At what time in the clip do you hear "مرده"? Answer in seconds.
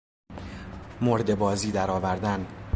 1.01-1.35